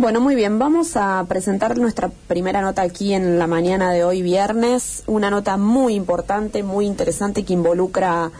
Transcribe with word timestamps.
Bueno, 0.00 0.18
muy 0.18 0.34
bien, 0.34 0.58
vamos 0.58 0.96
a 0.96 1.22
presentar 1.28 1.76
nuestra 1.76 2.10
primera 2.26 2.62
nota 2.62 2.80
aquí 2.80 3.12
en 3.12 3.38
la 3.38 3.46
mañana 3.46 3.92
de 3.92 4.02
hoy 4.02 4.22
viernes, 4.22 5.02
una 5.06 5.28
nota 5.28 5.58
muy 5.58 5.94
importante, 5.94 6.62
muy 6.62 6.86
interesante 6.86 7.44
que 7.44 7.52
involucra 7.52 8.30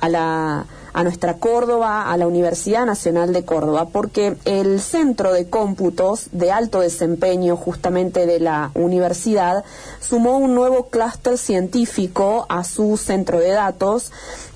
a 0.00 0.08
la 0.08 0.66
a 0.92 1.02
nuestra 1.02 1.34
Córdoba, 1.38 2.10
a 2.10 2.16
la 2.16 2.28
Universidad 2.28 2.86
Nacional 2.86 3.32
de 3.32 3.44
Córdoba, 3.44 3.88
porque 3.92 4.36
el 4.44 4.80
Centro 4.80 5.32
de 5.32 5.50
Cómputos 5.50 6.28
de 6.30 6.52
Alto 6.52 6.80
Desempeño 6.80 7.56
justamente 7.56 8.26
de 8.26 8.38
la 8.38 8.70
universidad 8.74 9.64
sumó 10.00 10.38
un 10.38 10.54
nuevo 10.54 10.86
clúster 10.86 11.36
científico 11.36 12.46
a 12.48 12.62
su 12.62 12.96
centro 12.96 13.40
de 13.40 13.50
datos 13.50 14.12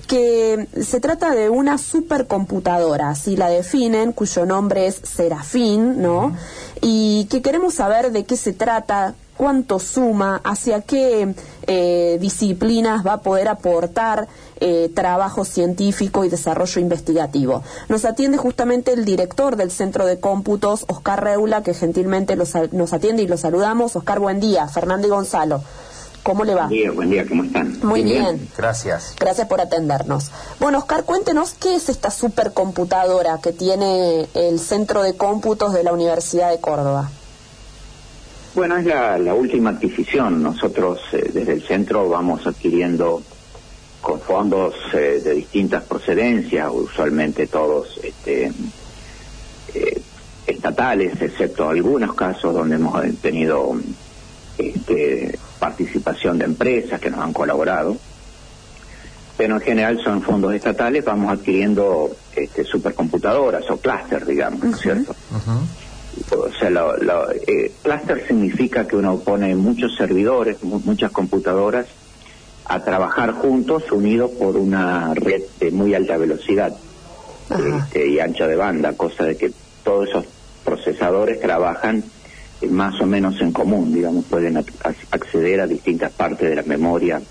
que 0.09 0.67
se 0.81 0.99
trata 0.99 1.35
de 1.35 1.49
una 1.49 1.77
supercomputadora, 1.77 3.11
así 3.11 3.37
la 3.37 3.47
definen, 3.47 4.11
cuyo 4.11 4.43
nombre 4.43 4.87
es 4.87 4.99
Serafín, 5.03 6.01
¿no? 6.01 6.35
Y 6.81 7.25
que 7.25 7.43
queremos 7.43 7.75
saber 7.75 8.11
de 8.11 8.25
qué 8.25 8.35
se 8.35 8.51
trata, 8.53 9.13
cuánto 9.37 9.77
suma, 9.77 10.41
hacia 10.43 10.81
qué 10.81 11.35
eh, 11.67 12.17
disciplinas 12.19 13.05
va 13.05 13.13
a 13.13 13.21
poder 13.21 13.49
aportar 13.49 14.27
eh, 14.59 14.89
trabajo 14.95 15.45
científico 15.45 16.25
y 16.25 16.29
desarrollo 16.29 16.81
investigativo. 16.81 17.61
Nos 17.87 18.03
atiende 18.03 18.39
justamente 18.39 18.93
el 18.93 19.05
director 19.05 19.57
del 19.57 19.69
Centro 19.69 20.07
de 20.07 20.19
Cómputos, 20.19 20.85
Oscar 20.87 21.23
Reula, 21.23 21.61
que 21.61 21.75
gentilmente 21.75 22.35
nos 22.35 22.93
atiende 22.93 23.21
y 23.21 23.27
lo 23.27 23.37
saludamos. 23.37 23.95
Oscar, 23.95 24.19
buen 24.19 24.39
día. 24.39 24.67
Fernando 24.67 25.05
y 25.05 25.11
Gonzalo. 25.11 25.61
¿Cómo 26.29 26.43
le 26.43 26.53
va? 26.53 26.67
Buen 26.67 26.77
día, 26.77 26.91
buen 26.91 27.09
día, 27.09 27.25
¿cómo 27.27 27.43
están? 27.43 27.79
Muy 27.81 28.03
bien. 28.03 28.47
Gracias. 28.55 29.15
Gracias 29.19 29.47
por 29.47 29.61
atendernos. 29.61 30.29
Bueno, 30.59 30.77
Oscar, 30.77 31.03
cuéntenos 31.03 31.55
qué 31.55 31.73
es 31.73 31.89
esta 31.89 32.11
supercomputadora 32.11 33.39
que 33.41 33.51
tiene 33.51 34.27
el 34.35 34.59
Centro 34.59 35.01
de 35.01 35.17
Cómputos 35.17 35.73
de 35.73 35.83
la 35.83 35.91
Universidad 35.91 36.51
de 36.51 36.59
Córdoba. 36.59 37.09
Bueno, 38.53 38.77
es 38.77 38.85
la, 38.85 39.33
última 39.33 39.71
adquisición. 39.71 40.43
Nosotros 40.43 40.99
eh, 41.13 41.31
desde 41.33 41.53
el 41.53 41.63
centro 41.63 42.07
vamos 42.07 42.45
adquiriendo 42.45 43.23
con 43.99 44.21
fondos 44.21 44.75
eh, 44.93 45.21
de 45.23 45.33
distintas 45.33 45.83
procedencias, 45.85 46.69
usualmente 46.71 47.47
todos 47.47 47.99
este, 48.03 48.51
eh, 49.73 50.01
estatales, 50.45 51.19
excepto 51.19 51.69
algunos 51.69 52.13
casos 52.13 52.53
donde 52.53 52.75
hemos 52.75 53.03
tenido 53.19 53.75
este, 54.59 55.39
participación 55.59 56.39
de 56.39 56.45
empresas 56.45 56.99
que 56.99 57.09
nos 57.09 57.19
han 57.19 57.33
colaborado, 57.33 57.97
pero 59.37 59.55
en 59.55 59.61
general 59.61 59.99
son 60.03 60.21
fondos 60.21 60.53
estatales, 60.53 61.05
vamos 61.05 61.31
adquiriendo 61.31 62.11
este, 62.35 62.63
supercomputadoras 62.63 63.69
o 63.69 63.77
clúster, 63.77 64.25
digamos, 64.25 64.63
¿no 64.63 64.75
es 64.75 64.81
cierto? 64.81 65.15
O 66.31 66.51
sea, 66.59 66.69
lo, 66.69 67.31
eh, 67.31 67.71
clúster 67.81 68.27
significa 68.27 68.87
que 68.87 68.95
uno 68.95 69.19
pone 69.19 69.55
muchos 69.55 69.95
servidores, 69.95 70.61
muchas 70.63 71.11
computadoras 71.11 71.87
a 72.65 72.83
trabajar 72.83 73.33
juntos, 73.33 73.91
unidos 73.91 74.31
por 74.31 74.57
una 74.57 75.13
red 75.13 75.41
de 75.59 75.71
muy 75.71 75.95
alta 75.95 76.17
velocidad 76.17 76.75
este, 77.49 78.07
y 78.07 78.19
ancha 78.19 78.47
de 78.47 78.55
banda, 78.55 78.93
cosa 78.93 79.23
de 79.23 79.37
que 79.37 79.51
todos 79.83 80.09
esos 80.09 80.25
procesadores 80.63 81.39
trabajan 81.39 82.03
más 82.69 82.99
o 82.99 83.05
menos 83.05 83.39
en 83.41 83.51
común, 83.51 83.93
digamos, 83.93 84.25
pueden 84.25 84.57
acceder 85.29 85.61
a 85.61 85.67
distintas 85.67 86.11
partes 86.11 86.49
de 86.49 86.55
la 86.55 86.63
memoria 86.63 87.21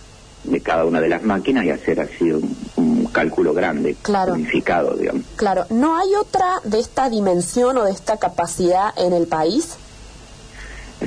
de 0.44 0.60
cada 0.60 0.84
una 0.84 1.00
de 1.00 1.08
las 1.08 1.24
máquinas 1.24 1.64
y 1.64 1.70
hacer 1.70 2.00
así 2.00 2.30
un, 2.30 3.08
cálculo 3.10 3.54
grande, 3.54 3.96
claro. 4.02 4.34
unificado, 4.34 4.94
digamos. 4.94 5.24
Claro, 5.34 5.64
¿no 5.70 5.98
hay 5.98 6.14
otra 6.14 6.60
de 6.62 6.78
esta 6.78 7.08
dimensión 7.08 7.76
o 7.78 7.84
de 7.84 7.90
esta 7.90 8.18
capacidad 8.18 8.92
en 8.96 9.12
el 9.12 9.26
país? 9.26 9.76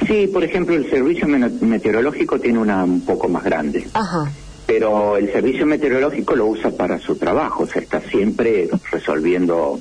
Sí, 0.07 0.27
por 0.27 0.43
ejemplo, 0.43 0.75
el 0.75 0.89
servicio 0.89 1.27
meteorológico 1.27 2.39
tiene 2.39 2.57
una 2.57 2.83
un 2.83 3.01
poco 3.01 3.29
más 3.29 3.43
grande. 3.43 3.87
Ajá. 3.93 4.29
Pero 4.65 5.15
el 5.15 5.31
servicio 5.31 5.65
meteorológico 5.65 6.35
lo 6.35 6.47
usa 6.47 6.71
para 6.71 6.99
su 6.99 7.15
trabajo, 7.15 7.63
o 7.63 7.67
sea, 7.67 7.81
está 7.81 8.01
siempre 8.01 8.67
resolviendo 8.91 9.79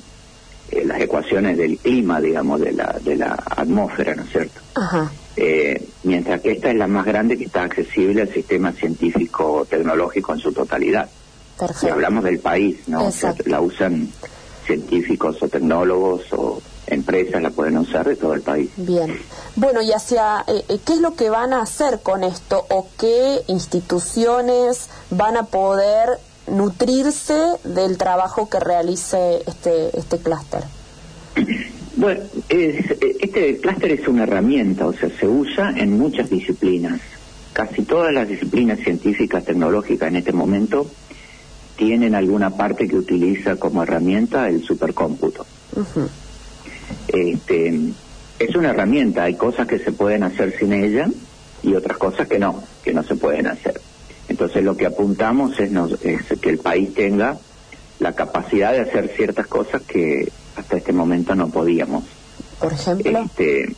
eh, 0.71 0.83
las 0.85 1.01
ecuaciones 1.01 1.57
del 1.57 1.77
clima, 1.77 2.19
digamos, 2.21 2.61
de 2.61 2.71
la, 2.71 2.97
de 3.01 3.15
la 3.17 3.33
atmósfera, 3.33 4.15
¿no 4.15 4.23
es 4.23 4.29
cierto? 4.31 4.61
Ajá. 4.75 5.11
Eh, 5.35 5.87
mientras 6.03 6.41
que 6.41 6.51
esta 6.51 6.69
es 6.69 6.75
la 6.75 6.87
más 6.87 7.05
grande 7.05 7.37
que 7.37 7.45
está 7.45 7.63
accesible 7.63 8.21
al 8.21 8.33
sistema 8.33 8.71
científico 8.71 9.65
tecnológico 9.69 10.33
en 10.33 10.39
su 10.39 10.51
totalidad. 10.51 11.09
Perfecto. 11.57 11.87
Si 11.87 11.91
hablamos 11.91 12.23
del 12.23 12.39
país, 12.39 12.87
¿no? 12.87 13.09
la 13.45 13.61
usan 13.61 14.09
científicos 14.65 15.41
o 15.41 15.47
tecnólogos 15.47 16.23
o 16.33 16.61
empresas 16.87 17.41
la 17.41 17.49
pueden 17.49 17.77
usar 17.77 18.07
de 18.07 18.15
todo 18.15 18.33
el 18.33 18.41
país. 18.41 18.69
Bien. 18.77 19.17
Bueno, 19.55 19.81
y 19.81 19.91
hacia 19.91 20.43
eh, 20.47 20.79
qué 20.85 20.93
es 20.93 20.99
lo 20.99 21.15
que 21.15 21.29
van 21.29 21.53
a 21.53 21.61
hacer 21.61 22.01
con 22.01 22.23
esto 22.23 22.65
o 22.69 22.87
qué 22.97 23.41
instituciones 23.47 24.89
van 25.09 25.37
a 25.37 25.43
poder 25.43 26.19
nutrirse 26.47 27.57
del 27.63 27.97
trabajo 27.97 28.49
que 28.49 28.59
realice 28.59 29.41
este, 29.47 29.97
este 29.97 30.17
clúster? 30.17 30.63
Bueno, 31.95 32.21
este 32.49 33.57
clúster 33.57 33.91
es 33.91 34.07
una 34.07 34.23
herramienta, 34.23 34.87
o 34.87 34.93
sea, 34.93 35.09
se 35.19 35.27
usa 35.27 35.73
en 35.77 35.97
muchas 35.97 36.29
disciplinas. 36.29 36.99
Casi 37.53 37.83
todas 37.83 38.13
las 38.13 38.27
disciplinas 38.27 38.79
científicas, 38.79 39.43
tecnológicas 39.43 40.07
en 40.07 40.15
este 40.15 40.31
momento 40.31 40.87
tienen 41.75 42.15
alguna 42.15 42.51
parte 42.51 42.87
que 42.87 42.95
utiliza 42.95 43.55
como 43.57 43.83
herramienta 43.83 44.47
el 44.47 44.63
supercómputo. 44.63 45.45
este, 47.07 47.79
es 48.39 48.55
una 48.55 48.69
herramienta, 48.69 49.23
hay 49.23 49.35
cosas 49.35 49.67
que 49.67 49.79
se 49.79 49.91
pueden 49.91 50.23
hacer 50.23 50.57
sin 50.57 50.73
ella 50.73 51.07
y 51.61 51.75
otras 51.75 51.97
cosas 51.97 52.27
que 52.27 52.39
no, 52.39 52.63
que 52.83 52.93
no 52.93 53.03
se 53.03 53.15
pueden 53.15 53.47
hacer. 53.47 53.79
Entonces 54.31 54.63
lo 54.63 54.77
que 54.77 54.85
apuntamos 54.85 55.59
es, 55.59 55.71
que 56.39 56.49
el 56.49 56.57
país 56.57 56.93
tenga 56.93 57.37
la 57.99 58.13
capacidad 58.13 58.71
de 58.71 58.79
hacer 58.79 59.09
ciertas 59.09 59.45
cosas 59.45 59.81
que 59.81 60.31
hasta 60.55 60.77
este 60.77 60.93
momento 60.93 61.35
no 61.35 61.49
podíamos. 61.49 62.05
Por 62.57 62.71
ejemplo. 62.71 63.19
Este, 63.25 63.75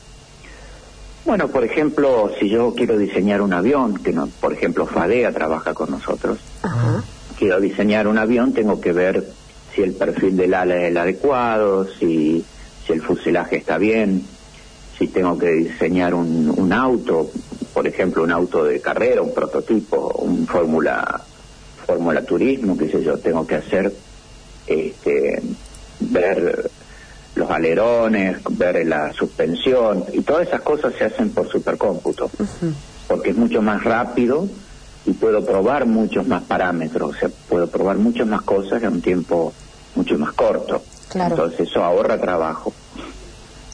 bueno, 1.25 1.47
por 1.47 1.63
ejemplo, 1.63 2.29
si 2.39 2.49
yo 2.49 2.75
quiero 2.75 2.99
diseñar 2.99 3.41
un 3.41 3.51
avión, 3.51 3.97
que 3.97 4.13
no, 4.13 4.27
por 4.27 4.53
ejemplo 4.53 4.85
FADEA 4.85 5.31
trabaja 5.31 5.73
con 5.73 5.89
nosotros, 5.89 6.37
quiero 7.39 7.59
diseñar 7.59 8.07
un 8.07 8.19
avión, 8.19 8.53
tengo 8.53 8.79
que 8.79 8.93
ver 8.93 9.27
si 9.73 9.81
el 9.81 9.93
perfil 9.93 10.37
del 10.37 10.53
ala 10.53 10.75
es 10.75 10.91
el 10.91 10.97
adecuado, 10.97 11.87
si, 11.99 12.45
si 12.85 12.93
el 12.93 13.01
fuselaje 13.01 13.57
está 13.57 13.79
bien, 13.79 14.23
si 14.99 15.07
tengo 15.07 15.35
que 15.35 15.49
diseñar 15.49 16.13
un, 16.13 16.53
un 16.55 16.71
auto, 16.73 17.31
por 17.73 17.87
ejemplo, 17.87 18.23
un 18.23 18.31
auto 18.31 18.63
de 18.63 18.79
carrera, 18.79 19.21
un 19.21 19.33
prototipo, 19.33 20.13
un 20.19 20.45
fórmula 20.47 21.21
fórmula 21.85 22.23
turismo, 22.23 22.77
qué 22.77 22.89
sé 22.89 23.03
yo, 23.03 23.17
tengo 23.17 23.45
que 23.45 23.55
hacer 23.55 23.93
este 24.67 25.41
ver 25.99 26.69
los 27.35 27.49
alerones, 27.49 28.37
ver 28.51 28.85
la 28.85 29.11
suspensión 29.13 30.05
y 30.13 30.21
todas 30.21 30.47
esas 30.47 30.61
cosas 30.61 30.93
se 30.97 31.05
hacen 31.05 31.31
por 31.31 31.49
supercómputo, 31.49 32.29
porque 33.07 33.31
es 33.31 33.35
mucho 33.35 33.61
más 33.61 33.83
rápido 33.83 34.47
y 35.05 35.11
puedo 35.13 35.45
probar 35.45 35.85
muchos 35.85 36.27
más 36.27 36.43
parámetros, 36.43 37.09
o 37.09 37.13
sea, 37.13 37.29
puedo 37.49 37.67
probar 37.67 37.97
muchas 37.97 38.27
más 38.27 38.43
cosas 38.43 38.81
en 38.83 38.93
un 38.93 39.01
tiempo 39.01 39.53
mucho 39.95 40.17
más 40.17 40.33
corto. 40.33 40.81
Entonces 41.13 41.69
eso 41.69 41.83
ahorra 41.83 42.19
trabajo. 42.19 42.73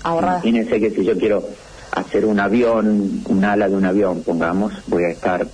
Ahorra. 0.03 0.33
Imagínense 0.33 0.79
que 0.79 0.91
si 0.91 1.05
yo 1.05 1.17
quiero 1.17 1.43
hacer 1.91 2.25
un 2.25 2.39
avión, 2.39 3.23
un 3.25 3.45
ala 3.45 3.67
de 3.67 3.75
un 3.75 3.85
avión, 3.85 4.23
pongamos, 4.23 4.73
voy 4.87 5.03
a 5.03 5.09
estar 5.09 5.47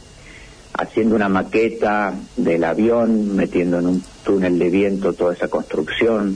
haciendo 0.73 1.16
una 1.16 1.29
maqueta 1.29 2.13
del 2.35 2.63
avión, 2.63 3.35
metiendo 3.35 3.79
en 3.79 3.88
un 3.88 4.03
túnel 4.23 4.59
de 4.59 4.69
viento 4.69 5.13
toda 5.13 5.34
esa 5.34 5.47
construcción, 5.47 6.35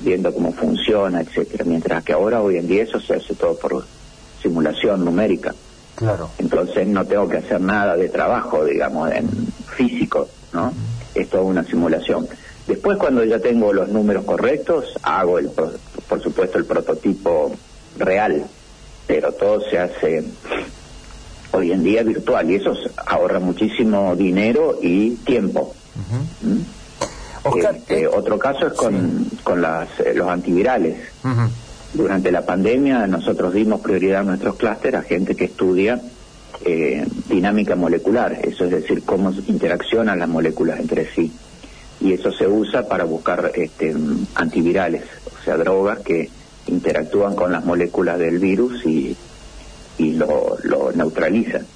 viendo 0.00 0.32
cómo 0.32 0.52
funciona, 0.52 1.20
etcétera, 1.20 1.64
mientras 1.64 2.04
que 2.04 2.12
ahora 2.12 2.40
hoy 2.40 2.56
en 2.56 2.68
día 2.68 2.84
eso 2.84 3.00
se 3.00 3.14
hace 3.14 3.34
todo 3.34 3.58
por 3.58 3.84
simulación 4.40 5.04
numérica. 5.04 5.54
Claro. 5.96 6.30
Entonces 6.38 6.86
no 6.86 7.04
tengo 7.04 7.28
que 7.28 7.38
hacer 7.38 7.60
nada 7.60 7.96
de 7.96 8.08
trabajo, 8.08 8.64
digamos, 8.64 9.10
en 9.12 9.28
físico, 9.76 10.28
¿no? 10.52 10.72
Es 11.14 11.28
toda 11.28 11.42
una 11.42 11.64
simulación. 11.64 12.26
Después 12.66 12.96
cuando 12.96 13.24
ya 13.24 13.40
tengo 13.40 13.72
los 13.72 13.88
números 13.88 14.24
correctos, 14.24 14.94
hago 15.02 15.38
el 15.38 15.50
por 15.50 16.22
supuesto 16.22 16.58
el 16.58 16.64
prototipo 16.64 17.52
real 17.98 18.44
pero 19.10 19.32
todo 19.32 19.60
se 19.68 19.76
hace 19.76 20.22
hoy 21.50 21.72
en 21.72 21.82
día 21.82 22.04
virtual 22.04 22.48
y 22.48 22.54
eso 22.54 22.76
ahorra 23.06 23.40
muchísimo 23.40 24.14
dinero 24.14 24.78
y 24.80 25.16
tiempo. 25.16 25.74
Este, 27.56 28.02
eh, 28.02 28.06
otro 28.06 28.38
caso 28.38 28.68
es 28.68 28.74
con, 28.74 29.28
con 29.42 29.60
las, 29.60 29.88
eh, 29.98 30.14
los 30.14 30.28
antivirales. 30.28 30.96
Durante 31.92 32.30
la 32.30 32.46
pandemia 32.46 33.08
nosotros 33.08 33.52
dimos 33.52 33.80
prioridad 33.80 34.20
a 34.20 34.22
nuestros 34.22 34.54
clústeres 34.54 35.00
a 35.00 35.02
gente 35.02 35.34
que 35.34 35.46
estudia 35.46 36.00
eh, 36.64 37.04
dinámica 37.28 37.74
molecular, 37.74 38.38
eso 38.44 38.66
es 38.66 38.70
decir, 38.70 39.02
cómo 39.02 39.32
interaccionan 39.48 40.20
las 40.20 40.28
moléculas 40.28 40.78
entre 40.78 41.12
sí. 41.12 41.32
Y 42.00 42.12
eso 42.12 42.30
se 42.30 42.46
usa 42.46 42.86
para 42.86 43.02
buscar 43.02 43.50
este, 43.56 43.92
antivirales, 44.36 45.02
o 45.36 45.44
sea, 45.44 45.56
drogas 45.56 45.98
que 45.98 46.30
interactúan 46.66 47.34
con 47.34 47.52
las 47.52 47.64
moléculas 47.64 48.18
del 48.18 48.38
virus 48.38 48.84
y, 48.86 49.16
y 49.98 50.12
lo, 50.12 50.56
lo 50.62 50.92
neutralizan. 50.92 51.66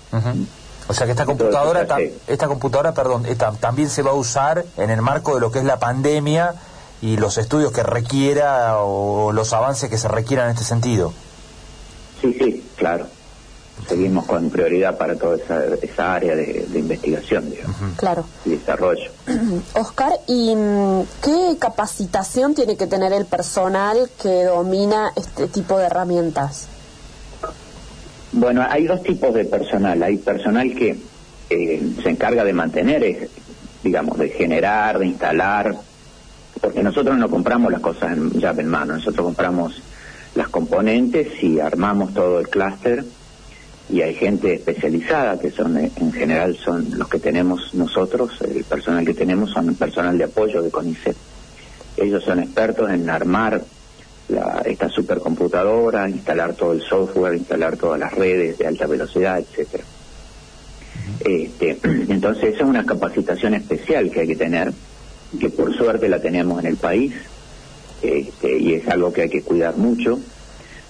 O 0.86 0.92
sea 0.92 1.06
que 1.06 1.12
esta 1.12 1.24
computadora, 1.24 1.86
esta 2.26 2.46
computadora, 2.46 2.92
perdón, 2.92 3.24
también 3.60 3.88
se 3.88 4.02
va 4.02 4.10
a 4.10 4.14
usar 4.14 4.64
en 4.76 4.90
el 4.90 5.00
marco 5.00 5.34
de 5.34 5.40
lo 5.40 5.50
que 5.50 5.58
es 5.58 5.64
la 5.64 5.78
pandemia 5.78 6.54
y 7.00 7.16
los 7.16 7.38
estudios 7.38 7.72
que 7.72 7.82
requiera 7.82 8.78
o 8.78 9.32
los 9.32 9.52
avances 9.52 9.90
que 9.90 9.98
se 9.98 10.08
requieran 10.08 10.46
en 10.46 10.52
este 10.52 10.64
sentido. 10.64 11.12
Sí, 12.20 12.34
sí, 12.38 12.64
claro. 12.76 13.06
Seguimos 13.88 14.24
con 14.24 14.48
prioridad 14.48 14.96
para 14.96 15.14
toda 15.14 15.36
esa, 15.36 15.62
esa 15.82 16.14
área 16.14 16.34
de, 16.34 16.66
investigación, 16.74 17.50
digamos. 17.50 17.76
Claro. 17.96 18.24
Y 18.46 18.50
desarrollo. 18.50 19.10
Oscar, 19.74 20.12
¿y 20.26 20.54
mm, 20.54 21.02
qué 21.22 21.56
capacitación 21.58 22.54
tiene 22.54 22.76
que 22.76 22.86
tener 22.86 23.12
el 23.12 23.26
personal 23.26 24.08
que 24.20 24.44
domina 24.44 25.12
este 25.16 25.48
tipo 25.48 25.76
de 25.78 25.86
herramientas? 25.86 26.68
Bueno, 28.32 28.66
hay 28.68 28.86
dos 28.86 29.02
tipos 29.02 29.34
de 29.34 29.44
personal. 29.44 30.02
Hay 30.02 30.16
personal 30.16 30.74
que 30.74 30.98
eh, 31.50 31.82
se 32.02 32.08
encarga 32.08 32.42
de 32.42 32.52
mantener, 32.52 33.28
digamos, 33.82 34.16
de 34.18 34.30
generar, 34.30 34.98
de 34.98 35.06
instalar, 35.06 35.76
porque 36.60 36.82
nosotros 36.82 37.18
no 37.18 37.28
compramos 37.28 37.70
las 37.70 37.82
cosas 37.82 38.12
en 38.12 38.30
llave 38.30 38.62
en 38.62 38.68
mano, 38.68 38.94
nosotros 38.94 39.26
compramos 39.26 39.82
las 40.34 40.48
componentes 40.48 41.42
y 41.42 41.60
armamos 41.60 42.14
todo 42.14 42.40
el 42.40 42.48
clúster 42.48 43.04
y 43.90 44.00
hay 44.00 44.14
gente 44.14 44.54
especializada 44.54 45.38
que 45.38 45.50
son 45.50 45.76
en 45.76 46.12
general 46.12 46.56
son 46.56 46.98
los 46.98 47.08
que 47.08 47.18
tenemos 47.18 47.74
nosotros, 47.74 48.32
el 48.40 48.64
personal 48.64 49.04
que 49.04 49.14
tenemos 49.14 49.50
son 49.50 49.74
personal 49.74 50.16
de 50.16 50.24
apoyo 50.24 50.62
de 50.62 50.70
CONICET. 50.70 51.16
Ellos 51.96 52.24
son 52.24 52.40
expertos 52.40 52.90
en 52.90 53.08
armar 53.08 53.62
la, 54.28 54.62
esta 54.64 54.88
supercomputadora, 54.88 56.08
instalar 56.08 56.54
todo 56.54 56.72
el 56.72 56.82
software, 56.82 57.34
instalar 57.34 57.76
todas 57.76 58.00
las 58.00 58.12
redes 58.12 58.58
de 58.58 58.66
alta 58.66 58.86
velocidad, 58.86 59.38
etcétera. 59.38 59.84
Este, 61.20 61.78
entonces 62.08 62.54
esa 62.54 62.64
es 62.64 62.68
una 62.68 62.86
capacitación 62.86 63.54
especial 63.54 64.10
que 64.10 64.20
hay 64.20 64.26
que 64.26 64.36
tener, 64.36 64.72
que 65.38 65.50
por 65.50 65.76
suerte 65.76 66.08
la 66.08 66.20
tenemos 66.20 66.58
en 66.60 66.66
el 66.66 66.76
país, 66.76 67.12
este, 68.02 68.58
y 68.58 68.74
es 68.74 68.88
algo 68.88 69.12
que 69.12 69.22
hay 69.22 69.30
que 69.30 69.42
cuidar 69.42 69.76
mucho. 69.76 70.18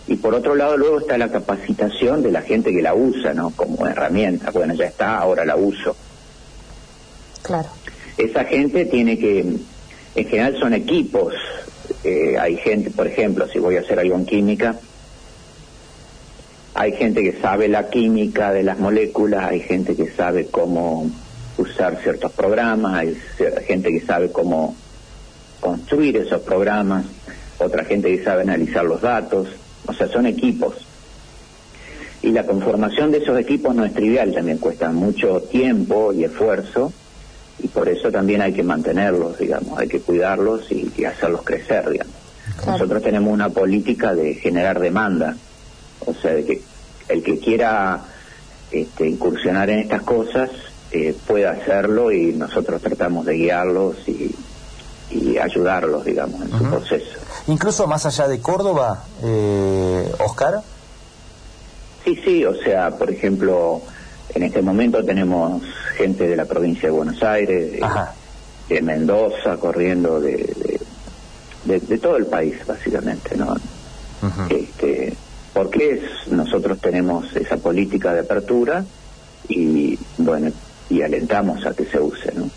Y 0.07 0.17
por 0.17 0.35
otro 0.35 0.55
lado 0.55 0.77
luego 0.77 1.01
está 1.01 1.17
la 1.17 1.31
capacitación 1.31 2.23
de 2.23 2.31
la 2.31 2.43
gente 2.43 2.73
que 2.73 2.83
la 2.83 2.95
usa, 2.95 3.33
¿no? 3.33 3.51
Como 3.51 3.87
herramienta. 3.87 4.51
Bueno, 4.51 4.75
ya 4.75 4.87
está, 4.87 5.19
ahora 5.19 5.45
la 5.45 5.57
uso. 5.57 5.97
Claro. 7.43 7.69
Esa 8.17 8.45
gente 8.45 8.85
tiene 8.85 9.19
que, 9.19 9.41
en 9.41 10.29
general 10.29 10.59
son 10.59 10.75
equipos 10.75 11.35
eh, 12.03 12.37
hay 12.39 12.57
gente, 12.57 12.91
por 12.91 13.07
ejemplo, 13.07 13.49
si 13.49 13.59
voy 13.59 13.77
a 13.77 13.81
hacer 13.81 13.99
algo 13.99 14.15
en 14.17 14.27
química, 14.27 14.77
hay 16.75 16.93
gente 16.93 17.23
que 17.23 17.41
sabe 17.41 17.69
la 17.69 17.89
química 17.89 18.53
de 18.53 18.63
las 18.63 18.79
moléculas, 18.79 19.45
hay 19.45 19.61
gente 19.61 19.95
que 19.95 20.11
sabe 20.11 20.47
cómo 20.47 21.11
usar 21.57 21.99
ciertos 22.03 22.33
programas, 22.33 22.95
hay 22.95 23.17
gente 23.67 23.91
que 23.91 24.01
sabe 24.01 24.31
cómo 24.33 24.75
construir 25.61 26.17
esos 26.17 26.43
programas, 26.43 27.07
otra 27.59 27.85
gente 27.85 28.15
que 28.15 28.25
sabe 28.25 28.43
analizar 28.43 28.85
los 28.85 29.01
datos, 29.01 29.49
o 29.87 29.93
sea, 29.93 30.09
son 30.09 30.27
equipos. 30.27 30.75
Y 32.23 32.31
la 32.31 32.45
conformación 32.45 33.11
de 33.11 33.19
esos 33.19 33.39
equipos 33.39 33.75
no 33.75 33.85
es 33.85 33.93
trivial, 33.93 34.33
también 34.33 34.59
cuesta 34.59 34.91
mucho 34.91 35.43
tiempo 35.43 36.13
y 36.13 36.25
esfuerzo 36.25 36.93
y 37.63 37.69
por 37.69 37.89
eso 37.89 38.11
también 38.11 38.43
hay 38.43 38.53
que 38.53 38.63
mantenerlos, 38.63 39.39
digamos, 39.39 39.79
hay 39.79 39.89
que 39.89 40.01
cuidarlos 40.01 40.71
y, 40.73 41.05
hacerlos 41.05 41.43
crecer, 41.43 41.89
digamos. 41.91 42.15
Nosotros 42.67 43.03
tenemos 43.03 43.33
una 43.33 43.49
política 43.51 44.15
de 44.15 44.35
generar 44.35 44.81
demanda, 44.81 45.37
o 46.05 46.15
sea, 46.15 46.35
de 46.35 46.45
que 46.45 46.63
el 47.09 47.23
que 47.23 47.39
quiera 47.39 48.03
este, 48.71 49.09
incursionar 49.09 49.71
en 49.71 49.81
estas 49.81 50.03
cosas 50.03 50.51
eh, 50.91 51.15
pueda 51.27 51.53
hacerlo 51.53 52.13
y 52.13 52.33
nosotros 52.33 52.83
tratamos 52.83 53.25
de 53.27 53.35
guiarlos 53.35 53.97
y, 54.09 54.35
ayudarlos, 55.41 56.05
digamos, 56.05 56.41
en 56.43 56.51
su 56.51 56.65
proceso. 56.65 57.19
Incluso 57.47 57.87
más 57.87 58.07
allá 58.07 58.29
de 58.29 58.41
Córdoba, 58.41 59.05
eh, 59.23 60.13
Oscar. 60.19 60.63
Sí, 62.05 62.19
sí, 62.25 62.45
o 62.45 62.55
sea, 62.55 62.91
por 62.91 63.11
ejemplo, 63.11 63.81
en 64.35 64.43
este 64.43 64.63
momento 64.63 65.05
tenemos 65.05 65.63
gente 65.97 66.29
de 66.29 66.37
la 66.37 66.45
provincia 66.45 66.89
de 66.89 66.95
Buenos 66.95 67.23
Aires, 67.23 67.81
de, 68.69 68.83
Mendoza, 68.83 69.57
corriendo 69.59 70.21
de, 70.21 70.81
de, 71.65 71.99
todo 71.99 72.17
el 72.17 72.27
país, 72.27 72.57
básicamente, 72.67 73.37
¿no? 73.37 73.55
este, 74.49 75.15
porque 75.53 76.03
nosotros 76.31 76.81
tenemos 76.81 77.35
esa 77.37 77.57
política 77.59 78.13
de 78.13 78.21
apertura 78.21 78.85
y, 79.49 79.99
bueno, 80.19 80.51
y 80.91 81.03
alentamos 81.03 81.65
a 81.67 81.75
que 81.75 81.85
se 81.85 82.01
use, 82.01 82.33
¿no? 82.35 82.51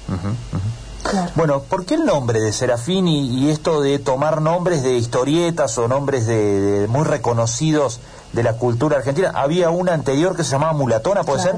Bueno, 1.36 1.62
¿por 1.62 1.86
qué 1.86 1.96
el 1.96 2.06
nombre 2.06 2.40
de 2.40 2.52
Serafín 2.52 3.08
y, 3.08 3.50
esto 3.50 3.82
de 3.82 4.00
tomar 4.00 4.42
nombres 4.42 4.84
de 4.84 4.98
historietas 4.98 5.78
o 5.78 5.88
nombres 5.88 6.28
de, 6.28 6.86
muy 6.90 7.06
reconocidos 7.06 8.00
de 8.34 8.44
la 8.44 8.54
cultura 8.54 8.98
argentina? 8.98 9.32
Había 9.34 9.70
una 9.70 9.94
anterior 9.94 10.36
que 10.36 10.44
se 10.44 10.52
llamaba 10.52 10.74
Mulatona, 10.74 11.24
¿puede 11.24 11.44
ser? 11.44 11.56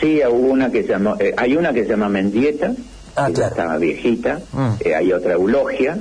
Sí, 0.00 0.20
hubo 0.28 0.52
una 0.52 0.70
que 0.70 0.82
se 0.82 0.88
llama, 0.88 1.16
eh, 1.18 1.34
hay 1.36 1.56
una 1.56 1.72
que 1.72 1.84
se 1.84 1.90
llama 1.90 2.08
Mendieta, 2.08 2.72
ah, 3.16 3.28
que 3.34 3.42
está 3.42 3.76
viejita, 3.76 4.40
mm. 4.52 4.68
eh, 4.80 4.94
hay 4.94 5.12
otra 5.12 5.34
Eulogia, 5.34 5.98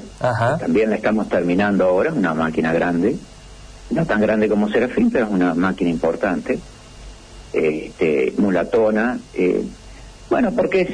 también 0.60 0.90
la 0.90 0.96
estamos 0.96 1.28
terminando 1.28 1.86
ahora, 1.86 2.14
una 2.14 2.34
máquina 2.34 2.72
grande, 2.72 3.18
no 3.90 4.06
tan 4.06 4.22
grande 4.22 4.48
como 4.48 4.70
Serafín, 4.70 5.12
pero 5.12 5.26
es 5.26 5.32
una 5.32 5.54
máquina 5.54 5.90
importante, 5.90 6.60
este, 7.52 8.34
mulatona, 8.38 9.20
eh, 9.34 9.66
bueno, 10.30 10.52
porque 10.56 10.86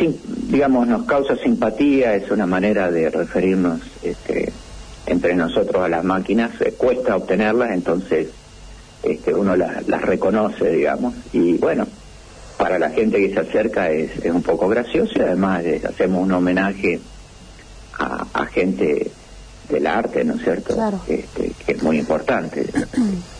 digamos 0.47 0.87
nos 0.87 1.05
causa 1.05 1.35
simpatía, 1.35 2.15
es 2.15 2.31
una 2.31 2.45
manera 2.45 2.89
de 2.89 3.09
referirnos 3.09 3.81
este, 4.01 4.51
entre 5.05 5.35
nosotros 5.35 5.83
a 5.83 5.89
las 5.89 6.03
máquinas, 6.03 6.51
cuesta 6.77 7.15
obtenerlas, 7.15 7.71
entonces 7.71 8.29
este, 9.03 9.33
uno 9.33 9.55
las, 9.55 9.87
las 9.87 10.01
reconoce, 10.01 10.69
digamos, 10.69 11.13
y 11.33 11.57
bueno, 11.57 11.85
para 12.57 12.79
la 12.79 12.89
gente 12.89 13.19
que 13.19 13.33
se 13.33 13.39
acerca 13.39 13.89
es, 13.89 14.11
un 14.25 14.41
poco 14.41 14.67
gracioso 14.67 15.13
y 15.15 15.21
además 15.21 15.63
hacemos 15.87 16.23
un 16.23 16.31
homenaje 16.31 16.99
a, 17.99 18.45
gente 18.45 19.11
del 19.69 19.87
arte, 19.87 20.23
¿no 20.23 20.35
es 20.35 20.43
cierto? 20.43 20.75
Este, 21.07 21.51
que 21.65 21.73
es 21.73 21.83
muy 21.83 21.99
importante. 21.99 22.65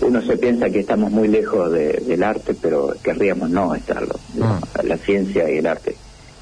Uno 0.00 0.22
se 0.22 0.36
piensa 0.36 0.70
que 0.70 0.80
estamos 0.80 1.10
muy 1.10 1.28
lejos 1.28 1.70
del 1.70 2.22
arte, 2.22 2.54
pero 2.54 2.94
querríamos 3.02 3.50
no 3.50 3.74
estarlo. 3.74 4.14
Ah. 4.40 4.60
La 4.82 4.96
ciencia 4.96 5.50
y 5.50 5.58
el 5.58 5.66
arte, 5.66 5.96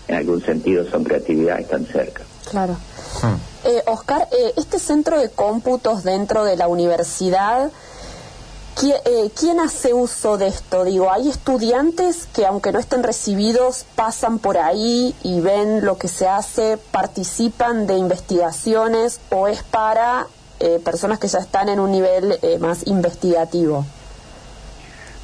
en 0.06 0.14
algún 0.14 0.40
sentido, 0.40 0.88
son 0.88 1.04
creatividad, 1.04 1.59
están 1.59 1.85
cerca. 1.87 2.23
Claro. 2.50 2.76
Ah. 3.23 3.37
Eh, 3.64 3.83
Oscar, 3.87 4.28
eh, 4.33 4.52
este 4.56 4.78
centro 4.78 5.21
de 5.21 5.30
cómputos 5.30 6.04
dentro 6.04 6.44
de 6.44 6.56
la 6.56 6.68
universidad 6.68 7.71
eh, 8.80 9.30
¿Quién 9.35 9.59
hace 9.59 9.92
uso 9.92 10.38
de 10.38 10.47
esto? 10.47 10.85
Digo, 10.85 11.11
hay 11.11 11.28
estudiantes 11.28 12.28
que 12.33 12.47
aunque 12.47 12.71
no 12.71 12.78
estén 12.78 13.02
recibidos 13.02 13.85
pasan 13.97 14.38
por 14.38 14.56
ahí 14.56 15.16
y 15.25 15.40
ven 15.40 15.85
lo 15.85 15.99
que 15.99 16.06
se 16.06 16.28
hace, 16.28 16.78
participan 16.92 17.88
de 17.88 17.97
investigaciones 17.97 19.21
o 19.30 19.49
es 19.49 19.64
para 19.64 20.28
eh, 20.61 20.81
personas 20.85 21.19
que 21.19 21.29
ya 21.29 21.38
están 21.38 21.69
en 21.69 21.81
un 21.81 21.91
nivel 21.91 22.38
eh, 22.43 22.59
más 22.59 22.87
investigativo. 22.87 23.87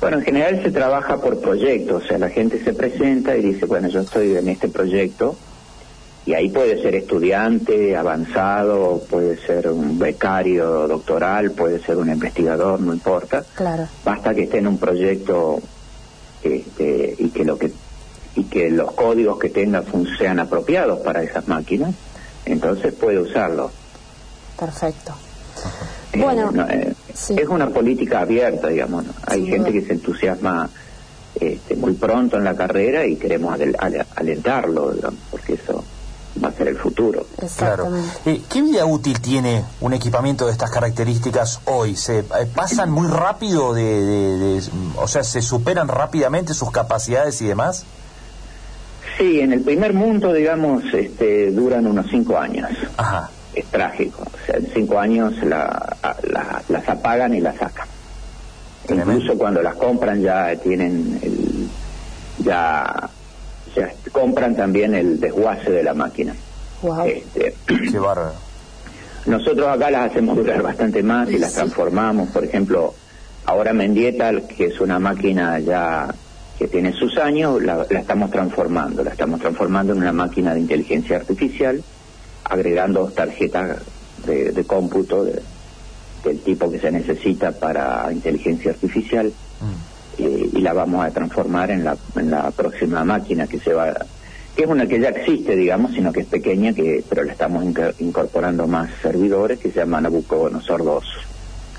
Bueno, 0.01 0.19
en 0.19 0.25
general 0.25 0.63
se 0.63 0.71
trabaja 0.71 1.19
por 1.19 1.41
proyectos, 1.41 2.05
o 2.05 2.07
sea, 2.07 2.19
la 2.19 2.29
gente 2.29 2.63
se 2.63 2.75
presenta 2.75 3.37
y 3.37 3.43
dice, 3.43 3.67
bueno, 3.67 3.89
yo 3.89 4.01
estoy 4.01 4.37
en 4.37 4.49
este 4.49 4.69
proyecto, 4.69 5.37
y 6.27 6.35
ahí 6.35 6.49
puede 6.49 6.81
ser 6.81 6.95
estudiante, 6.95 7.97
avanzado, 7.97 9.03
puede 9.11 9.37
ser 9.47 9.69
un 9.69 9.99
becario 9.99 10.89
doctoral, 10.89 11.51
puede 11.53 11.81
ser 11.81 11.99
un 11.99 12.11
investigador, 12.11 12.81
no 12.81 12.95
importa. 12.95 13.45
Claro. 13.55 13.89
Basta 14.05 14.35
que 14.35 14.45
esté 14.45 14.59
en 14.59 14.69
un 14.69 14.79
proyecto 14.79 15.61
este, 16.43 17.15
y 17.19 17.29
que 17.29 17.45
lo 17.45 17.59
que 17.59 17.73
y 18.37 18.45
que 18.45 18.69
los 18.69 18.93
códigos 18.93 19.39
que 19.39 19.49
tenga 19.49 19.85
sean 20.19 20.41
apropiados 20.41 20.99
para 21.01 21.23
esas 21.23 21.47
máquinas, 21.47 21.95
entonces 22.45 22.93
puede 22.93 23.21
usarlo. 23.21 23.71
Perfecto. 24.59 25.15
Eh, 26.15 26.23
bueno, 26.23 26.53
eh, 26.69 26.95
es 27.09 27.49
una 27.49 27.69
política 27.69 28.21
abierta, 28.21 28.69
digamos. 28.69 29.05
Hay 29.27 29.47
gente 29.47 29.73
que 29.73 29.83
se 29.83 29.95
entusiasma 29.95 30.71
este, 31.41 31.75
muy 31.75 31.95
pronto 31.95 32.37
en 32.37 32.45
la 32.45 32.55
carrera 32.55 33.05
y 33.05 33.17
queremos 33.17 33.59
alentarlo, 34.17 34.95
porque 35.31 35.55
eso 35.55 35.85
va 36.43 36.49
a 36.49 36.53
ser 36.53 36.69
el 36.69 36.77
futuro. 36.77 37.27
Claro. 37.57 37.89
Eh, 38.25 38.43
¿Qué 38.49 38.63
vida 38.63 38.87
útil 38.87 39.21
tiene 39.21 39.65
un 39.81 39.93
equipamiento 39.93 40.47
de 40.47 40.53
estas 40.53 40.71
características 40.71 41.61
hoy? 41.65 41.97
¿Se 41.97 42.21
eh, 42.21 42.25
pasan 42.55 42.91
muy 42.91 43.09
rápido 43.09 43.75
de, 43.75 44.61
o 44.97 45.09
sea, 45.09 45.25
se 45.25 45.43
superan 45.43 45.89
rápidamente 45.89 46.55
sus 46.55 46.71
capacidades 46.71 47.41
y 47.43 47.47
demás? 47.47 47.85
Sí, 49.19 49.41
en 49.41 49.53
el 49.53 49.61
primer 49.61 49.93
mundo, 49.93 50.33
digamos, 50.33 50.83
este, 50.93 51.53
duran 51.53 51.87
unos 51.87 52.07
cinco 52.11 52.37
años. 52.39 52.71
Ajá. 52.97 53.31
Es 53.55 53.67
trágico. 53.67 54.23
O 54.23 54.47
sea, 54.47 54.57
en 54.57 54.67
cinco 54.73 54.99
años 54.99 55.35
la, 55.43 55.97
las 56.69 56.89
apagan 56.89 57.35
y 57.35 57.41
las 57.41 57.57
sacan. 57.57 57.89
Incluso 58.89 59.39
cuando 59.39 59.63
las 59.63 59.77
compran 59.77 60.21
ya 60.21 60.55
tienen 60.57 61.19
el, 61.23 61.69
ya, 62.45 63.09
ya 63.75 63.93
compran 64.13 64.55
también 64.55 64.95
el 64.95 65.19
desguace 65.19 65.71
de 65.71 65.83
la 65.83 65.95
máquina. 65.95 66.35
Este, 67.07 67.55
Qué 67.91 67.99
bárbaro. 67.99 68.35
Nosotros 69.27 69.67
acá 69.69 69.91
las 69.91 70.11
hacemos 70.11 70.37
durar 70.37 70.63
bastante 70.63 71.03
más 71.03 71.31
y 71.31 71.39
las 71.39 71.55
transformamos. 71.55 72.29
Por 72.29 72.45
ejemplo, 72.45 72.95
ahora 73.47 73.73
Mendieta, 73.73 74.33
que 74.43 74.67
es 74.67 74.81
una 74.81 74.99
máquina 74.99 75.59
ya 75.61 76.15
que 76.59 76.69
tiene 76.69 76.93
sus 76.93 77.17
años, 77.17 77.63
la, 77.63 77.87
estamos 77.89 78.31
transformando. 78.31 79.03
La 79.03 79.11
estamos 79.11 79.41
transformando 79.41 79.95
en 79.95 80.01
una 80.01 80.13
máquina 80.13 80.53
de 80.53 80.61
inteligencia 80.61 81.17
artificial, 81.17 81.83
agregando 82.45 83.11
tarjetas 83.11 83.79
de, 84.27 84.65
cómputo 84.67 85.25
del 85.25 86.41
tipo 86.45 86.71
que 86.71 86.79
se 86.79 86.91
necesita 86.91 87.53
para 87.53 88.11
inteligencia 88.13 88.71
artificial 88.71 89.27
mm. 89.27 90.23
eh, 90.23 90.51
y 90.53 90.61
la 90.61 90.73
vamos 90.73 91.05
a 91.05 91.11
transformar 91.11 91.71
en 91.71 91.85
la, 91.85 91.97
en 92.17 92.31
la 92.31 92.51
próxima 92.51 93.05
máquina 93.05 93.47
que 93.47 93.59
se 93.59 93.73
va 93.73 93.95
que 94.57 94.63
es 94.63 94.69
una 94.69 94.87
que 94.87 95.01
ya 95.01 95.09
existe, 95.09 95.57
digamos, 95.57 95.93
sino 95.95 96.13
que 96.13 96.21
es 96.21 96.27
pequeña, 96.27 96.73
que 96.73 97.03
pero 97.09 97.25
le 97.25 97.33
estamos 97.33 97.65
incorporando 97.99 98.67
más 98.69 98.89
servidores, 99.03 99.59
que 99.59 99.71
se 99.71 99.81
llama 99.81 100.01
Nabucodonosor 100.01 100.85
2. 100.85 101.05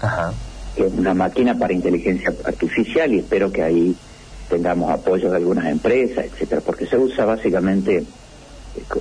Ajá. 0.01 0.34
Que 0.75 0.88
es 0.88 0.93
una 0.93 1.13
máquina 1.13 1.57
para 1.57 1.72
inteligencia 1.72 2.34
artificial 2.43 3.13
y 3.13 3.19
espero 3.19 3.50
que 3.50 3.63
ahí 3.63 3.95
tengamos 4.50 4.91
apoyo 4.91 5.29
de 5.29 5.38
algunas 5.38 5.67
empresas, 5.67 6.25
etcétera, 6.25 6.62
porque 6.65 6.86
se 6.86 6.98
usa 6.98 7.24
básicamente 7.24 8.03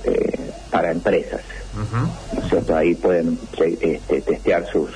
eh, 0.03 0.51
para 0.71 0.91
empresas. 0.91 1.41
¿No 1.75 2.41
es 2.41 2.49
cierto? 2.49 2.75
Ahí 2.75 2.95
pueden 2.95 3.37
este, 3.57 4.21
testear 4.21 4.65
sus 4.71 4.89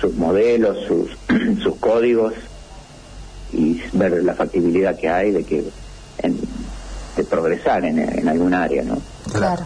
sus 0.00 0.14
modelos, 0.14 0.76
sus, 0.86 1.10
sus 1.62 1.76
códigos 1.76 2.34
y 3.52 3.80
ver 3.92 4.22
la 4.22 4.34
factibilidad 4.34 4.96
que 4.98 5.08
hay 5.08 5.30
de 5.30 5.44
que 5.44 5.64
en, 6.18 6.38
de 7.16 7.24
progresar 7.24 7.84
en, 7.84 7.98
en 7.98 8.28
algún 8.28 8.52
área, 8.52 8.82
¿no? 8.82 8.98
Claro. 9.32 9.64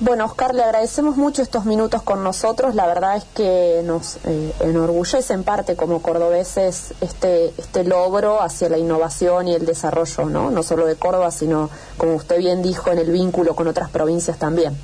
Bueno, 0.00 0.24
Oscar, 0.24 0.54
le 0.54 0.62
agradecemos 0.62 1.16
mucho 1.16 1.40
estos 1.40 1.64
minutos 1.64 2.02
con 2.02 2.24
nosotros. 2.24 2.74
La 2.74 2.86
verdad 2.86 3.16
es 3.16 3.24
que 3.24 3.80
nos 3.84 4.16
eh, 4.24 4.52
enorgullece 4.60 5.32
en 5.32 5.44
parte 5.44 5.76
como 5.76 6.02
cordobeses 6.02 6.94
este, 7.00 7.52
este 7.56 7.84
logro 7.84 8.42
hacia 8.42 8.68
la 8.68 8.76
innovación 8.76 9.48
y 9.48 9.54
el 9.54 9.64
desarrollo, 9.64 10.24
¿no? 10.24 10.50
No 10.50 10.62
solo 10.62 10.86
de 10.86 10.96
Córdoba, 10.96 11.30
sino, 11.30 11.70
como 11.96 12.14
usted 12.14 12.38
bien 12.38 12.62
dijo, 12.62 12.90
en 12.90 12.98
el 12.98 13.10
vínculo 13.10 13.54
con 13.54 13.68
otras 13.68 13.88
provincias 13.90 14.38
también. 14.38 14.74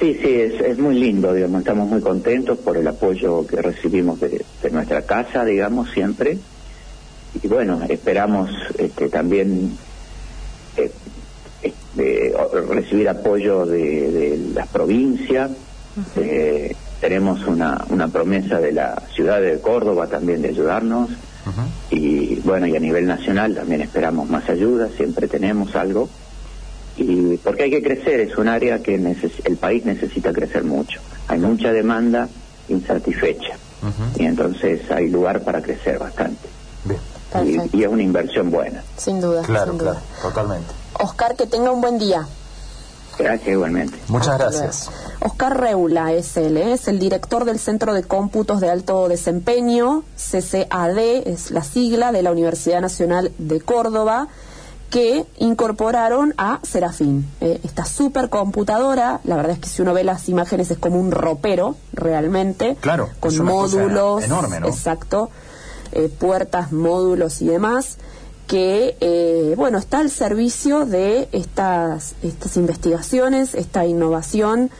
Sí, 0.00 0.18
sí, 0.20 0.40
es, 0.40 0.60
es 0.60 0.78
muy 0.78 0.98
lindo, 0.98 1.32
digamos. 1.32 1.60
Estamos 1.60 1.88
muy 1.88 2.00
contentos 2.00 2.58
por 2.58 2.76
el 2.76 2.86
apoyo 2.88 3.46
que 3.46 3.62
recibimos 3.62 4.18
de, 4.18 4.44
de 4.62 4.70
nuestra 4.70 5.02
casa, 5.02 5.44
digamos, 5.44 5.90
siempre 5.92 6.38
y 7.42 7.48
bueno, 7.48 7.80
esperamos 7.88 8.50
este, 8.78 9.08
también 9.08 9.76
eh, 10.76 10.90
este, 11.96 12.34
recibir 12.68 13.08
apoyo 13.08 13.66
de, 13.66 14.38
la 14.54 14.66
provincia. 14.66 15.48
Eh, 16.16 16.74
tenemos 17.00 17.46
una, 17.46 17.84
una 17.90 18.08
promesa 18.08 18.58
de 18.58 18.72
la 18.72 19.00
ciudad 19.14 19.40
de 19.40 19.60
Córdoba 19.60 20.06
también 20.06 20.42
de 20.42 20.48
ayudarnos. 20.48 21.10
Y 21.90 22.36
bueno, 22.36 22.66
y 22.66 22.74
a 22.74 22.80
nivel 22.80 23.06
nacional 23.06 23.54
también 23.54 23.82
esperamos 23.82 24.30
más 24.30 24.48
ayuda, 24.48 24.88
siempre 24.96 25.28
tenemos 25.28 25.76
algo. 25.76 26.08
Y 26.96 27.36
porque 27.38 27.64
hay 27.64 27.70
que 27.70 27.82
crecer, 27.82 28.20
es 28.20 28.38
un 28.38 28.48
área 28.48 28.82
que 28.82 28.94
el 28.94 29.56
país 29.56 29.84
necesita 29.84 30.32
crecer 30.32 30.64
mucho. 30.64 31.00
Hay 31.28 31.38
mucha 31.38 31.72
demanda 31.72 32.28
insatisfecha. 32.68 33.58
Y 34.18 34.24
entonces 34.24 34.90
hay 34.90 35.10
lugar 35.10 35.42
para 35.42 35.60
crecer 35.60 35.98
bastante 35.98 36.48
y, 37.42 37.82
es 37.82 37.88
una 37.88 38.02
inversión 38.02 38.50
buena. 38.50 38.82
Sin 38.96 39.20
duda, 39.20 39.42
claro, 39.42 39.72
sin 39.72 39.78
duda. 39.78 40.00
totalmente. 40.22 40.72
Oscar, 41.00 41.34
que 41.34 41.46
tenga 41.46 41.70
un 41.70 41.80
buen 41.80 41.98
día. 41.98 42.26
Gracias 43.18 43.48
igualmente. 43.48 43.98
Muchas 44.08 44.38
gracias. 44.38 44.90
Oscar 45.20 45.60
Reula 45.60 46.12
es 46.12 46.36
él, 46.36 46.56
¿eh? 46.56 46.72
es 46.72 46.88
el 46.88 46.98
director 46.98 47.44
del 47.44 47.58
Centro 47.58 47.94
de 47.94 48.02
Cómputos 48.02 48.60
de 48.60 48.70
Alto 48.70 49.08
Desempeño, 49.08 50.02
CCAD, 50.16 50.98
es 50.98 51.50
la 51.50 51.62
sigla 51.62 52.12
de 52.12 52.22
la 52.22 52.32
Universidad 52.32 52.80
Nacional 52.80 53.32
de 53.38 53.60
Córdoba, 53.60 54.28
que 54.90 55.24
incorporaron 55.38 56.34
a 56.38 56.60
Serafín. 56.62 57.28
¿eh? 57.40 57.60
esta 57.64 57.84
supercomputadora, 57.84 59.20
la 59.24 59.36
verdad 59.36 59.52
es 59.52 59.58
que 59.60 59.68
si 59.68 59.82
uno 59.82 59.94
ve 59.94 60.04
las 60.04 60.28
imágenes 60.28 60.70
es 60.70 60.78
como 60.78 60.98
un 61.00 61.10
ropero, 61.10 61.76
realmente. 61.92 62.76
Claro, 62.80 63.10
con 63.20 63.36
módulos. 63.44 64.24
enorme, 64.24 64.60
¿no? 64.60 64.68
Exacto 64.68 65.30
eh, 65.94 66.08
puertas, 66.08 66.72
módulos 66.72 67.40
y 67.40 67.46
demás, 67.46 67.98
que 68.46 68.96
eh, 69.00 69.54
bueno 69.56 69.78
está 69.78 70.00
al 70.00 70.10
servicio 70.10 70.84
de 70.84 71.28
estas, 71.32 72.14
estas 72.22 72.56
investigaciones, 72.56 73.54
esta 73.54 73.86
innovación, 73.86 74.70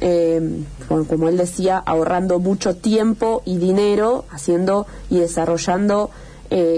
eh, 0.00 0.64
como, 0.88 1.28
él 1.28 1.36
decía, 1.36 1.78
ahorrando 1.78 2.40
mucho 2.40 2.76
tiempo 2.76 3.42
y 3.44 3.58
dinero, 3.58 4.24
haciendo 4.30 4.86
y 5.08 5.18
desarrollando 5.18 6.10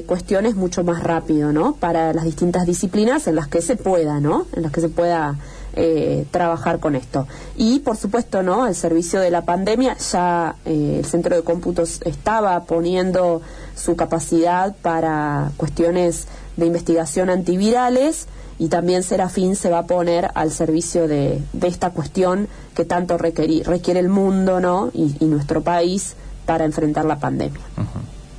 cuestiones 0.06 0.54
mucho 0.54 0.84
más 0.84 1.02
rápido, 1.02 1.52
¿no? 1.52 1.74
Para 1.74 2.14
las 2.14 2.24
distintas 2.24 2.64
disciplinas 2.64 3.26
en 3.26 3.34
las 3.34 3.46
que 3.46 3.60
se 3.60 3.76
pueda, 3.76 4.20
¿no? 4.20 4.46
En 4.54 4.62
las 4.62 4.72
que 4.72 4.80
se 4.80 4.88
pueda 4.88 5.36
eh, 5.78 6.24
trabajar 6.30 6.80
con 6.80 6.96
esto. 6.96 7.26
Y, 7.54 7.80
por 7.80 7.98
supuesto, 7.98 8.42
¿no? 8.42 8.64
Al 8.64 8.74
servicio 8.74 9.20
de 9.20 9.30
la 9.30 9.44
pandemia, 9.44 9.94
ya 9.98 10.56
eh, 10.64 10.96
el 11.00 11.04
Centro 11.04 11.36
de 11.36 11.42
Cómputos 11.42 12.00
estaba 12.06 12.64
poniendo 12.64 13.42
su 13.76 13.94
capacidad 13.94 14.74
para 14.82 15.52
cuestiones 15.56 16.26
de 16.56 16.66
investigación 16.66 17.30
antivirales 17.30 18.26
y 18.58 18.68
también 18.68 19.02
Serafín 19.02 19.54
se 19.54 19.68
va 19.68 19.80
a 19.80 19.86
poner 19.86 20.30
al 20.34 20.50
servicio 20.50 21.06
de, 21.06 21.42
esta 21.62 21.90
cuestión 21.90 22.48
que 22.74 22.84
tanto 22.84 23.18
requiere 23.18 24.00
el 24.00 24.08
mundo 24.08 24.60
¿no? 24.60 24.90
Y, 24.94 25.24
nuestro 25.26 25.62
país 25.62 26.14
para 26.46 26.64
enfrentar 26.64 27.04
la 27.04 27.18
pandemia. 27.18 27.60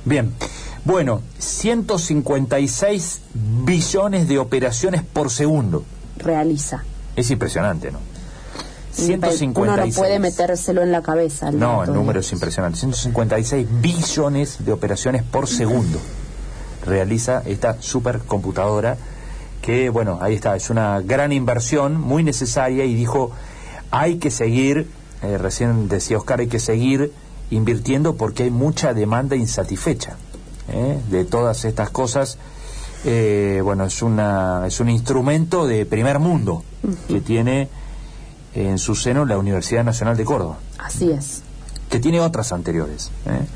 Bien. 0.04 0.32
Bueno, 0.84 1.20
156 1.38 3.20
billones 3.34 4.26
de 4.26 4.38
operaciones 4.38 5.02
por 5.02 5.30
segundo. 5.30 5.84
Realiza. 6.16 6.82
Es 7.14 7.30
impresionante, 7.30 7.90
¿no? 7.90 7.98
156. 8.92 9.56
Uno 9.56 9.76
no 9.76 9.92
puede 9.92 10.18
metérselo 10.18 10.82
en 10.82 10.92
la 10.92 11.02
cabeza. 11.02 11.50
no, 11.50 11.84
el 11.84 11.92
número 11.92 12.20
es 12.20 12.32
impresionante. 12.32 12.78
156 12.78 13.66
billones 13.80 14.64
de 14.64 14.72
operaciones 14.72 15.22
por 15.22 15.46
segundo 15.46 15.98
realiza 16.84 17.42
esta 17.44 17.80
supercomputadora 17.80 18.96
que, 19.60 19.90
bueno, 19.90 20.18
ahí 20.22 20.34
está, 20.34 20.56
es 20.56 20.70
una 20.70 21.00
gran 21.00 21.32
inversión, 21.32 22.00
muy 22.00 22.22
necesaria 22.22 22.84
y 22.84 22.94
dijo, 22.94 23.32
hay 23.90 24.16
que 24.16 24.30
seguir, 24.30 24.88
eh, 25.22 25.36
recién 25.38 25.88
decía 25.88 26.16
Oscar, 26.16 26.40
hay 26.40 26.46
que 26.46 26.60
seguir 26.60 27.12
invirtiendo 27.50 28.14
porque 28.14 28.44
hay 28.44 28.50
mucha 28.50 28.94
demanda 28.94 29.36
insatisfecha 29.36 30.16
¿eh? 30.68 30.98
de 31.10 31.24
todas 31.24 31.64
estas 31.64 31.90
cosas 31.90 32.38
eh, 33.04 33.60
bueno, 33.62 33.84
es, 33.84 34.02
una, 34.02 34.64
es 34.66 34.80
un 34.80 34.88
instrumento 34.88 35.66
de 35.66 35.86
primer 35.86 36.18
mundo 36.18 36.64
que 37.06 37.20
tiene 37.20 37.68
en 38.54 38.78
su 38.78 38.94
seno 38.94 39.24
la 39.24 39.38
Universidad 39.38 39.84
Nacional 39.84 40.16
de 40.16 40.24
Córdoba. 40.24 40.58
Así 40.78 41.10
es. 41.10 41.42
Que 41.90 42.00
tiene 42.00 42.20
otras 42.20 42.52
anteriores. 42.52 43.10
¿eh? 43.26 43.46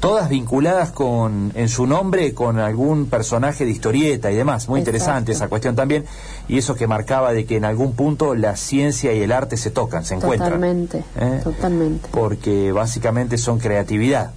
Todas 0.00 0.28
vinculadas 0.28 0.92
con, 0.92 1.52
en 1.54 1.68
su 1.68 1.86
nombre 1.86 2.32
con 2.32 2.60
algún 2.60 3.06
personaje 3.06 3.64
de 3.64 3.72
historieta 3.72 4.30
y 4.30 4.36
demás. 4.36 4.68
Muy 4.68 4.78
interesante 4.78 5.32
esa 5.32 5.48
cuestión 5.48 5.74
también. 5.74 6.04
Y 6.46 6.58
eso 6.58 6.74
que 6.76 6.86
marcaba 6.86 7.32
de 7.32 7.46
que 7.46 7.56
en 7.56 7.64
algún 7.64 7.94
punto 7.94 8.34
la 8.34 8.54
ciencia 8.56 9.12
y 9.12 9.22
el 9.22 9.32
arte 9.32 9.56
se 9.56 9.70
tocan, 9.70 10.04
se 10.04 10.14
encuentran. 10.14 10.50
Totalmente, 10.50 11.04
¿eh? 11.16 11.40
totalmente. 11.42 12.08
Porque 12.12 12.70
básicamente 12.70 13.38
son 13.38 13.58
creatividad 13.58 14.32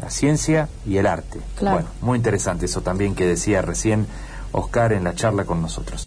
la 0.00 0.10
ciencia 0.10 0.68
y 0.84 0.98
el 0.98 1.06
arte. 1.06 1.40
Bueno, 1.60 1.86
muy 2.00 2.16
interesante 2.18 2.66
eso 2.66 2.82
también 2.82 3.14
que 3.14 3.26
decía 3.26 3.62
recién 3.62 4.06
Oscar 4.52 4.92
en 4.92 5.04
la 5.04 5.14
charla 5.14 5.44
con 5.44 5.62
nosotros. 5.62 6.04